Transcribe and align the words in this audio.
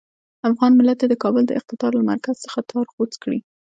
افغان 0.49 0.71
ملت 0.79 0.97
دې 0.99 1.07
د 1.09 1.15
کابل 1.23 1.43
د 1.47 1.51
اقتدار 1.59 1.91
له 1.95 2.03
مرکز 2.11 2.35
څخه 2.45 2.59
تار 2.71 2.85
غوڅ 2.95 3.11
کړي. 3.23 3.39